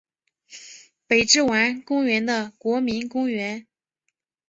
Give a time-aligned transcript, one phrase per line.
[1.05, 3.67] 北之丸公园的国民公园。